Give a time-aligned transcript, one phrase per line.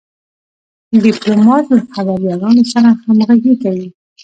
[1.03, 3.87] ډيپلومات له خبریالانو سره همږغي کوي.